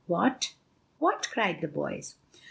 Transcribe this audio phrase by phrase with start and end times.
[0.07, 0.55] "What
[0.97, 2.15] what?" cried the boys.